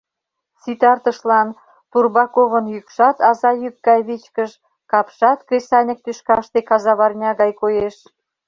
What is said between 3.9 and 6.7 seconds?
вичкыж, капшат кресаньык тӱшкаште